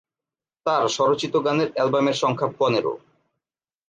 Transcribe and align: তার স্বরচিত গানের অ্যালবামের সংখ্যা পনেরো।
তার 0.65 0.83
স্বরচিত 0.87 1.33
গানের 1.45 1.69
অ্যালবামের 1.73 2.13
সংখ্যা 2.13 2.47
পনেরো। 2.59 2.93